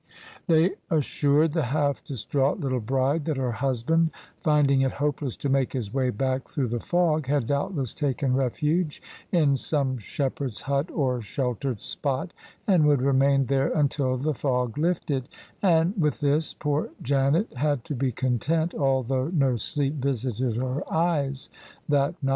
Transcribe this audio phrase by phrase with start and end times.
[0.47, 4.09] They assured the half distraught little bride that her husband—
[4.41, 8.99] finding it hopeless to make his way back through the fog— had doubtless taken refuge
[9.31, 12.33] in some shepherd's hut or shel tered spot,
[12.65, 15.29] and would remain there until the fog lifted:
[15.61, 21.51] and with this poor Janet had to be content, although no sleep visited her eyes
[21.87, 22.29] that night.